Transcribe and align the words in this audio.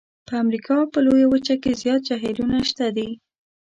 په 0.27 0.33
امریکا 0.43 0.77
په 0.91 0.97
لویه 1.05 1.27
وچه 1.29 1.55
کې 1.63 1.71
زیات 1.81 2.01
جهیلونه 2.07 2.57
شته 2.69 2.85
دي. 2.95 3.09